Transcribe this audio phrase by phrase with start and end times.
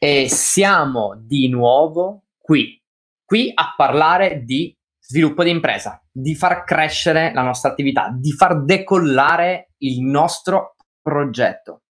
[0.00, 2.80] E siamo di nuovo qui,
[3.24, 8.62] qui a parlare di sviluppo di impresa, di far crescere la nostra attività, di far
[8.62, 11.82] decollare il nostro progetto.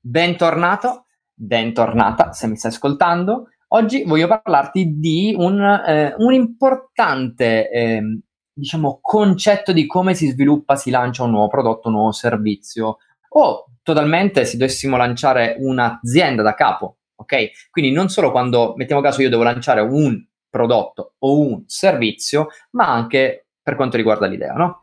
[0.00, 3.48] Bentornato, bentornata se mi stai ascoltando.
[3.68, 8.02] Oggi voglio parlarti di un, eh, un importante eh,
[8.50, 12.96] diciamo, concetto di come si sviluppa, si lancia un nuovo prodotto, un nuovo servizio
[13.28, 17.70] o totalmente se dovessimo lanciare un'azienda da capo, ok?
[17.70, 22.88] Quindi non solo quando, mettiamo caso, io devo lanciare un prodotto o un servizio, ma
[22.88, 24.82] anche per quanto riguarda l'idea, no?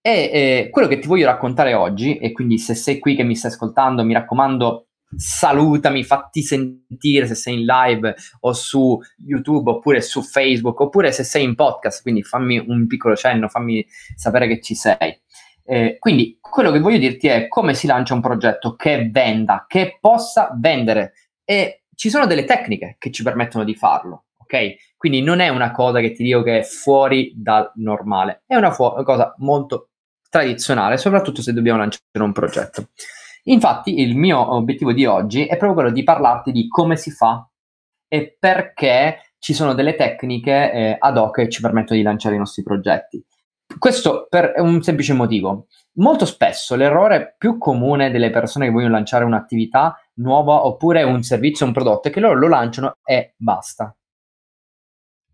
[0.00, 3.36] E eh, quello che ti voglio raccontare oggi, e quindi se sei qui che mi
[3.36, 10.00] stai ascoltando, mi raccomando, salutami, fatti sentire se sei in live o su YouTube oppure
[10.00, 14.60] su Facebook oppure se sei in podcast, quindi fammi un piccolo cenno, fammi sapere che
[14.60, 15.20] ci sei.
[15.64, 19.98] Eh, quindi quello che voglio dirti è come si lancia un progetto che venda, che
[20.00, 21.12] possa vendere
[21.50, 24.96] e ci sono delle tecniche che ci permettono di farlo, ok?
[24.98, 28.70] Quindi non è una cosa che ti dico che è fuori dal normale, è una,
[28.70, 29.92] fu- una cosa molto
[30.28, 32.90] tradizionale, soprattutto se dobbiamo lanciare un progetto.
[33.44, 37.48] Infatti, il mio obiettivo di oggi è proprio quello di parlarti di come si fa
[38.06, 42.38] e perché ci sono delle tecniche eh, ad hoc che ci permettono di lanciare i
[42.38, 43.24] nostri progetti.
[43.78, 45.66] Questo per un semplice motivo.
[45.94, 51.66] Molto spesso l'errore più comune delle persone che vogliono lanciare un'attività nuova oppure un servizio,
[51.66, 53.94] un prodotto, è che loro lo lanciano e basta.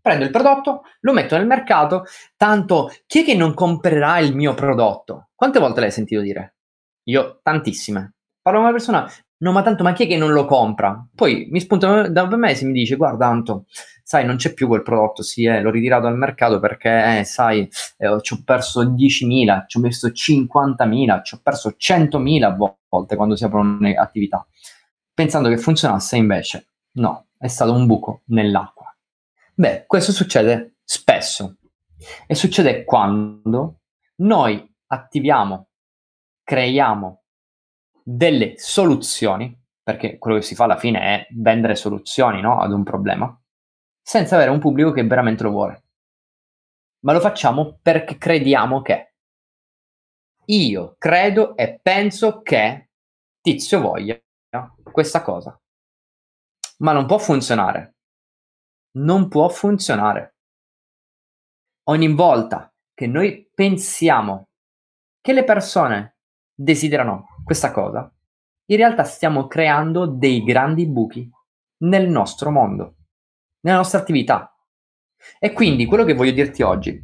[0.01, 2.03] Prendo il prodotto, lo metto nel mercato,
[2.37, 5.29] tanto chi è che non comprerà il mio prodotto?
[5.33, 6.57] Quante volte l'hai sentito dire?
[7.05, 8.13] Io tantissime.
[8.41, 11.03] Parlo con una persona, no ma tanto ma chi è che non lo compra?
[11.15, 13.65] Poi mi spunta da me e mi dice guarda tanto,
[14.03, 17.67] sai non c'è più quel prodotto, sì eh, l'ho ritirato dal mercato perché eh, sai
[17.97, 23.15] eh, ci ho perso 10.000, ci ho messo 50.000, ci ho perso 100.000 a volte
[23.15, 24.45] quando si aprono le attività.
[25.15, 28.93] Pensando che funzionasse invece no, è stato un buco nell'acqua.
[29.53, 31.55] Beh, questo succede spesso
[32.27, 33.79] e succede quando
[34.15, 35.69] noi attiviamo,
[36.43, 37.23] creiamo
[38.03, 42.83] delle soluzioni, perché quello che si fa alla fine è vendere soluzioni no, ad un
[42.83, 43.41] problema,
[44.01, 45.83] senza avere un pubblico che veramente lo vuole.
[47.05, 49.13] Ma lo facciamo perché crediamo che.
[50.47, 52.89] Io credo e penso che
[53.39, 54.19] Tizio voglia
[54.83, 55.59] questa cosa.
[56.77, 57.95] Ma non può funzionare
[58.95, 60.35] non può funzionare.
[61.87, 64.49] Ogni volta che noi pensiamo
[65.21, 66.17] che le persone
[66.53, 68.11] desiderano questa cosa,
[68.67, 71.29] in realtà stiamo creando dei grandi buchi
[71.79, 72.95] nel nostro mondo,
[73.61, 74.55] nella nostra attività.
[75.39, 77.03] E quindi quello che voglio dirti oggi,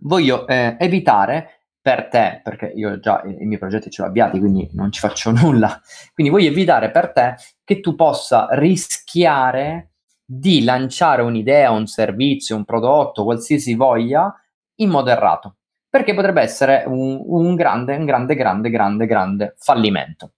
[0.00, 1.53] voglio eh, evitare
[1.84, 5.28] per te, perché io già i, miei progetti ce l'ho avviati, quindi non ci faccio
[5.36, 5.78] nulla,
[6.14, 9.90] quindi voglio evitare per te che tu possa rischiare
[10.24, 14.34] di lanciare un'idea, un servizio, un prodotto, qualsiasi voglia,
[14.76, 15.56] in modo errato,
[15.86, 20.32] perché potrebbe essere un, un grande, un grande, grande, grande, grande fallimento.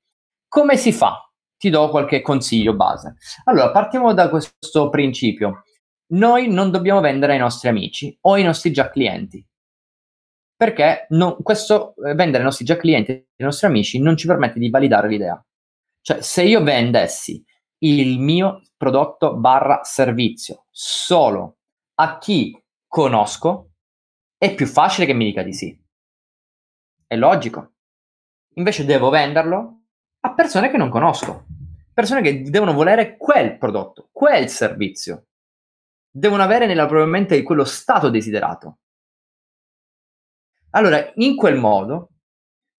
[0.48, 1.30] Come si fa?
[1.56, 3.14] Ti do qualche consiglio base.
[3.44, 5.62] Allora, partiamo da questo principio.
[6.08, 9.46] Noi non dobbiamo vendere ai nostri amici o ai nostri già clienti,
[10.56, 14.58] perché non, questo eh, vendere ai nostri già clienti ai nostri amici non ci permette
[14.58, 15.44] di validare l'idea.
[16.00, 17.44] Cioè, se io vendessi
[17.78, 21.58] il mio prodotto barra servizio solo
[21.98, 23.72] a chi conosco,
[24.38, 25.78] è più facile che mi dica di sì.
[27.06, 27.74] È logico.
[28.54, 29.82] Invece devo venderlo
[30.20, 31.46] a persone che non conosco,
[31.92, 35.26] persone che devono volere quel prodotto, quel servizio.
[36.10, 38.78] Devono avere nella, probabilmente quello stato desiderato.
[40.76, 42.10] Allora, in quel modo,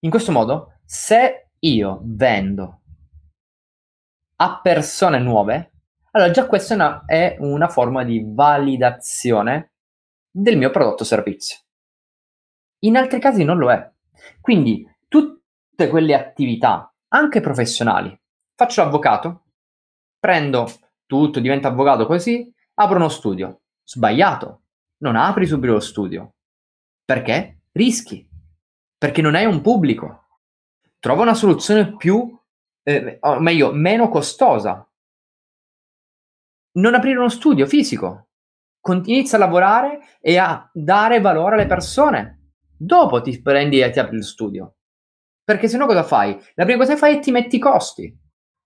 [0.01, 2.81] in questo modo, se io vendo
[4.35, 5.71] a persone nuove,
[6.11, 9.73] allora già questa è una, è una forma di validazione
[10.29, 11.57] del mio prodotto o servizio.
[12.83, 13.91] In altri casi non lo è.
[14.41, 18.15] Quindi tutte quelle attività, anche professionali,
[18.53, 19.45] faccio l'avvocato,
[20.19, 20.67] prendo
[21.07, 23.61] tutto, divento avvocato così, apro uno studio.
[23.83, 24.65] Sbagliato.
[24.97, 26.35] Non apri subito lo studio.
[27.03, 27.56] Perché?
[27.77, 28.27] Rischi.
[28.97, 30.25] Perché non hai un pubblico.
[30.99, 32.35] Trova una soluzione più
[32.83, 34.89] eh, o meglio, meno costosa.
[36.71, 38.29] Non aprire uno studio fisico.
[39.03, 42.53] Inizia a lavorare e a dare valore alle persone.
[42.75, 44.75] Dopo ti prendi e ti apri lo studio.
[45.43, 46.35] Perché se no cosa fai?
[46.55, 48.17] La prima cosa che fai è ti metti i costi.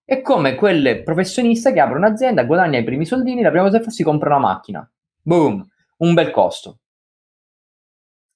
[0.05, 3.83] È come quelle professioniste che aprono un'azienda, guadagnano i primi soldini, la prima cosa che
[3.85, 4.91] fa si compra una macchina.
[5.21, 5.67] Boom,
[5.97, 6.80] un bel costo.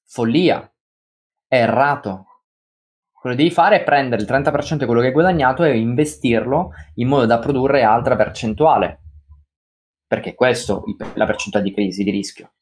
[0.07, 0.69] Follia.
[1.47, 2.25] È errato.
[3.11, 6.71] Quello che devi fare è prendere il 30% di quello che hai guadagnato e investirlo
[6.95, 9.01] in modo da produrre altra percentuale.
[10.07, 12.53] Perché questo è la percentuale di crisi, di rischio.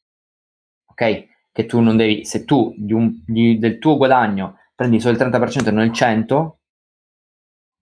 [0.86, 1.26] Ok?
[1.52, 5.22] Che tu non devi, se tu di un, di, del tuo guadagno prendi solo il
[5.22, 6.52] 30% e non il 100%,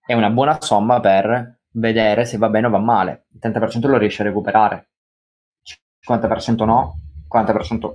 [0.05, 3.27] è una buona somma per vedere se va bene o va male.
[3.33, 4.91] Il 30% lo riesci a recuperare.
[6.05, 6.99] 50% no,
[7.33, 7.95] 40%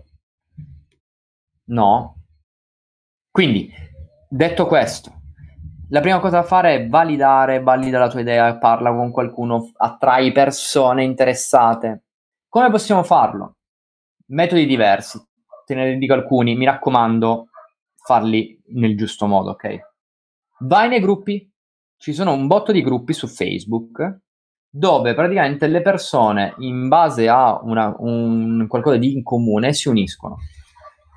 [1.68, 2.24] no.
[3.32, 3.72] Quindi,
[4.30, 5.12] detto questo,
[5.90, 10.32] la prima cosa da fare è validare, valida la tua idea, parla con qualcuno, attrai
[10.32, 12.04] persone interessate.
[12.48, 13.58] Come possiamo farlo?
[14.28, 15.20] Metodi diversi,
[15.66, 17.48] te ne dico alcuni, mi raccomando,
[18.04, 19.80] farli nel giusto modo, ok?
[20.60, 21.50] Vai nei gruppi,
[21.98, 24.22] ci sono un botto di gruppi su Facebook
[24.70, 30.38] dove praticamente le persone in base a una, un, qualcosa di in comune si uniscono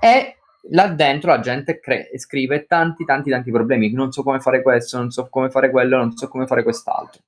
[0.00, 0.36] e
[0.70, 3.92] là dentro la gente cre- scrive tanti tanti tanti problemi.
[3.92, 7.22] Non so come fare questo non so come fare quello non so come fare quest'altro.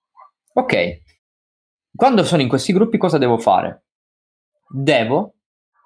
[0.54, 1.00] Ok.
[1.94, 3.84] Quando sono in questi gruppi cosa devo fare?
[4.68, 5.34] Devo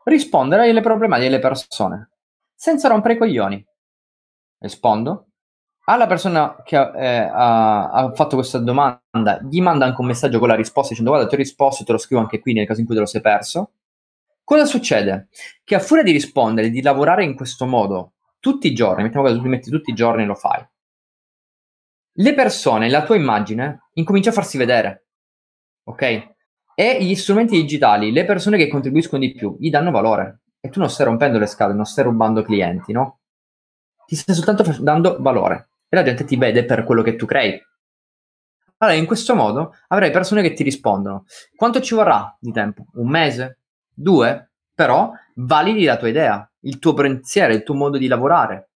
[0.05, 2.11] rispondere alle problematiche delle persone
[2.55, 3.67] senza rompere i coglioni.
[4.59, 5.26] Rispondo
[5.88, 10.49] alla persona che eh, ha, ha, fatto questa domanda, gli manda anche un messaggio con
[10.49, 12.87] la risposta dicendo guarda ti ho risposto, te lo scrivo anche qui nel caso in
[12.87, 13.70] cui te lo sei perso.
[14.47, 15.27] Cosa succede?
[15.65, 19.39] Che a furia di rispondere, di lavorare in questo modo tutti i giorni, mettiamo caso
[19.39, 20.65] tu ti metti tutti i giorni e lo fai,
[22.13, 25.09] le persone, la tua immagine incomincia a farsi vedere,
[25.83, 26.35] ok?
[26.77, 30.43] E gli strumenti digitali, le persone che contribuiscono di più, gli danno valore.
[30.61, 33.23] E tu non stai rompendo le scale, non stai rubando clienti, no?
[34.07, 37.61] Ti stai soltanto dando valore e la gente ti vede per quello che tu crei.
[38.77, 41.25] Allora, in questo modo avrai persone che ti rispondono.
[41.57, 42.85] Quanto ci vorrà di tempo?
[42.93, 43.63] Un mese?
[43.99, 44.51] Due?
[44.75, 48.73] Però validi la tua idea, il tuo pensiero, il tuo modo di lavorare.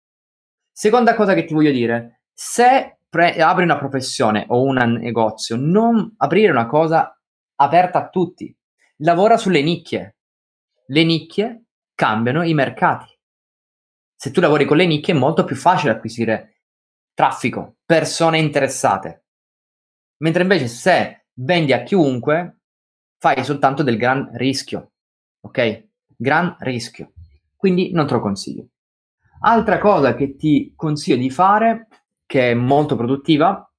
[0.72, 6.14] Seconda cosa che ti voglio dire, se pre- apri una professione o un negozio, non
[6.18, 7.20] aprire una cosa
[7.56, 8.56] aperta a tutti.
[8.98, 10.18] Lavora sulle nicchie.
[10.86, 11.66] Le nicchie
[11.96, 13.12] cambiano i mercati.
[14.16, 16.62] Se tu lavori con le nicchie è molto più facile acquisire
[17.14, 19.26] traffico, persone interessate.
[20.18, 22.60] Mentre invece se vendi a chiunque,
[23.18, 24.92] fai soltanto del gran rischio.
[25.48, 25.86] Ok?
[26.16, 27.12] Gran rischio.
[27.56, 28.68] Quindi non te lo consiglio.
[29.42, 31.88] Altra cosa che ti consiglio di fare,
[32.26, 33.70] che è molto produttiva,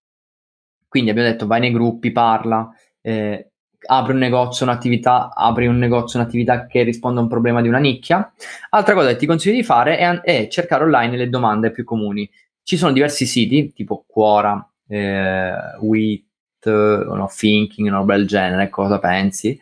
[0.88, 2.70] quindi abbiamo detto vai nei gruppi, parla,
[3.02, 3.50] eh,
[3.86, 7.78] apri un negozio, un'attività, apri un negozio, un'attività che risponde a un problema di una
[7.78, 8.32] nicchia.
[8.70, 12.28] Altra cosa che ti consiglio di fare è, è cercare online le domande più comuni.
[12.62, 16.24] Ci sono diversi siti, tipo Quora, eh, Wit,
[16.64, 19.58] no, Thinking, una roba del genere, cosa pensi?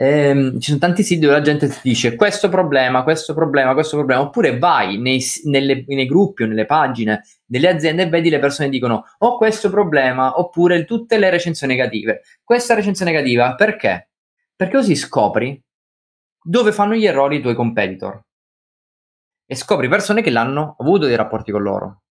[0.00, 3.98] Eh, ci sono tanti siti dove la gente ti dice questo problema, questo problema, questo
[3.98, 8.38] problema, oppure vai nei, nelle, nei gruppi o nelle pagine delle aziende e vedi le
[8.38, 12.22] persone che dicono ho questo problema, oppure tutte le recensioni negative.
[12.42, 14.08] Questa recensione negativa perché?
[14.56, 15.62] Perché così scopri
[16.42, 18.24] dove fanno gli errori i tuoi competitor
[19.44, 22.02] e scopri persone che l'hanno avuto dei rapporti con loro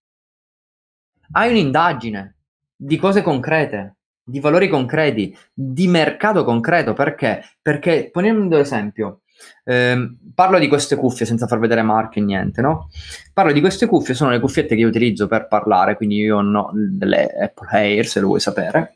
[1.32, 2.38] hai un'indagine
[2.76, 3.98] di cose concrete,
[4.30, 6.94] di valori concreti, di mercato concreto.
[6.94, 7.44] Perché?
[7.62, 9.22] Perché, ponendo l'esempio,
[9.64, 12.90] eh, parlo di queste cuffie senza far vedere marche e niente, no?
[13.34, 16.72] Parlo di queste cuffie, sono le cuffiette che io utilizzo per parlare, quindi io ho
[16.74, 18.96] delle Apple Air, se lo vuoi sapere,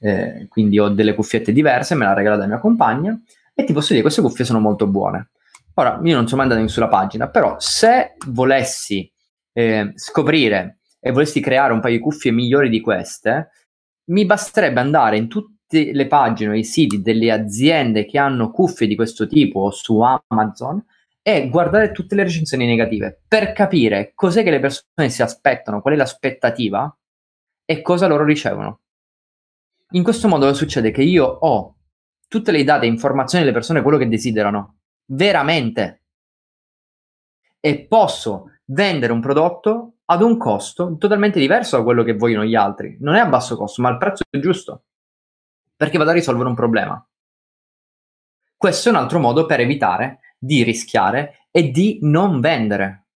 [0.00, 3.18] eh, quindi ho delle cuffiette diverse, me le ha regalate la mia compagna,
[3.54, 5.30] e ti posso dire che queste cuffie sono molto buone.
[5.74, 9.10] Ora, io non sono mai andato sulla pagina, però se volessi
[9.52, 13.50] eh, scoprire e volessi creare un paio di cuffie migliori di queste,
[14.06, 18.86] mi basterebbe andare in tutte le pagine o i siti delle aziende che hanno cuffie
[18.86, 20.84] di questo tipo o su Amazon
[21.22, 25.94] e guardare tutte le recensioni negative per capire cos'è che le persone si aspettano, qual
[25.94, 26.96] è l'aspettativa
[27.64, 28.82] e cosa loro ricevono.
[29.90, 31.76] In questo modo succede che io ho
[32.28, 36.02] tutte le date informazioni delle persone, quello che desiderano, veramente.
[37.58, 42.54] E posso vendere un prodotto ad un costo totalmente diverso da quello che vogliono gli
[42.54, 42.96] altri.
[43.00, 44.84] Non è a basso costo, ma il prezzo giusto.
[45.74, 47.06] Perché vado a risolvere un problema.
[48.56, 53.06] Questo è un altro modo per evitare di rischiare e di non vendere.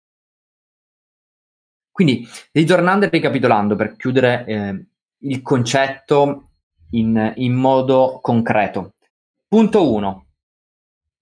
[1.90, 4.86] Quindi, ritornando e ricapitolando per chiudere eh,
[5.18, 6.50] il concetto
[6.90, 8.94] in, in modo concreto.
[9.46, 10.26] Punto 1.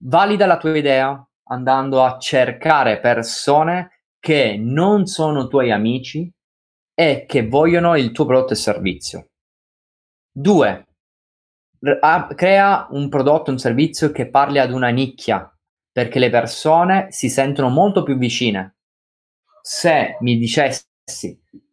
[0.03, 6.31] Valida la tua idea andando a cercare persone che non sono tuoi amici
[6.93, 9.27] e che vogliono il tuo prodotto e servizio.
[10.31, 10.85] Due,
[12.35, 15.51] crea un prodotto, un servizio che parli ad una nicchia,
[15.91, 18.75] perché le persone si sentono molto più vicine.
[19.61, 20.87] Se mi dicessi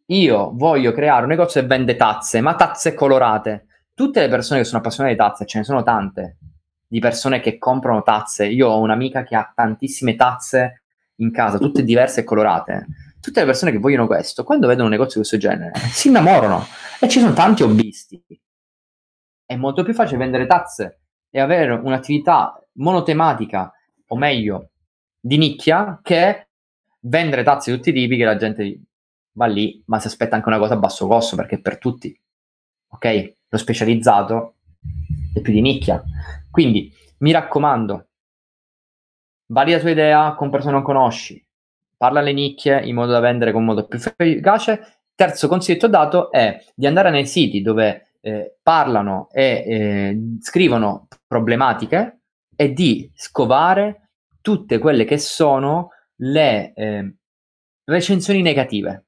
[0.09, 3.65] io voglio creare un negozio che vende tazze, ma tazze colorate.
[3.93, 6.37] Tutte le persone che sono appassionate di tazze, ce ne sono tante,
[6.87, 8.45] di persone che comprano tazze.
[8.45, 10.83] Io ho un'amica che ha tantissime tazze
[11.17, 12.87] in casa, tutte diverse e colorate.
[13.19, 16.65] Tutte le persone che vogliono questo, quando vedono un negozio di questo genere, si innamorano.
[16.99, 18.23] E ci sono tanti hobbisti.
[19.45, 23.71] È molto più facile vendere tazze e avere un'attività monotematica,
[24.07, 24.69] o meglio,
[25.19, 26.47] di nicchia, che
[27.01, 28.81] vendere tazze di tutti i tipi che la gente
[29.33, 32.17] va lì, ma si aspetta anche una cosa a basso costo perché è per tutti.
[32.89, 33.35] Ok?
[33.49, 34.55] Lo specializzato
[35.33, 36.03] è più di nicchia.
[36.49, 38.06] Quindi mi raccomando,
[39.47, 41.45] valida la tua idea con persone che non conosci,
[41.97, 45.01] parla alle nicchie in modo da vendere con modo più efficace.
[45.15, 50.17] Terzo consiglio che ho dato è di andare nei siti dove eh, parlano e eh,
[50.41, 52.19] scrivono problematiche
[52.55, 54.09] e di scovare
[54.41, 57.15] tutte quelle che sono le eh,
[57.85, 59.05] recensioni negative.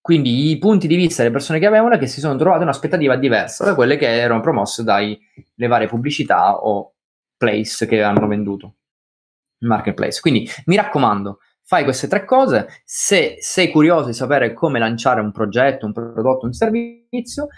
[0.00, 3.64] Quindi i punti di vista delle persone che avevano che si sono trovate un'aspettativa diversa
[3.64, 5.18] da quelle che erano promosse dalle
[5.56, 6.92] varie pubblicità o
[7.36, 8.74] place che hanno venduto
[9.60, 10.20] marketplace.
[10.20, 12.68] Quindi mi raccomando, fai queste tre cose.
[12.84, 17.48] Se sei curioso di sapere come lanciare un progetto, un prodotto, un servizio,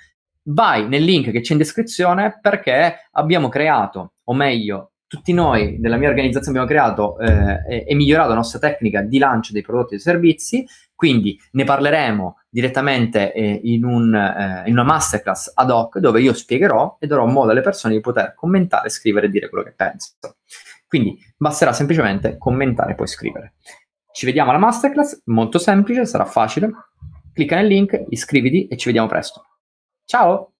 [0.50, 5.96] vai nel link che c'è in descrizione perché abbiamo creato, o meglio, tutti noi della
[5.96, 9.94] mia organizzazione abbiamo creato eh, e, e, migliorato la nostra tecnica di lancio dei prodotti
[9.94, 15.98] e servizi, quindi ne parleremo direttamente eh, in, un, eh, in, una masterclass ad hoc
[15.98, 19.64] dove io spiegherò e darò modo alle persone di poter commentare, scrivere e dire quello
[19.64, 20.34] che pensano.
[20.88, 23.54] Quindi basterà semplicemente commentare e poi scrivere.
[24.10, 26.70] Ci vediamo alla masterclass, molto semplice, sarà facile.
[27.32, 29.44] Clicca nel link, iscriviti e ci vediamo presto.
[30.04, 30.54] Ciao!